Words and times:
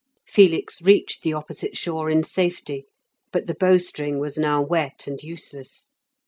Felix 0.25 0.81
reached 0.81 1.21
the 1.21 1.33
opposite 1.33 1.77
shore 1.77 2.09
in 2.09 2.23
safety, 2.23 2.85
but 3.31 3.45
the 3.45 3.53
bow 3.53 3.77
string 3.77 4.17
was 4.17 4.35
now 4.35 4.59
wet 4.59 5.05
and 5.05 5.21
useless. 5.21 5.89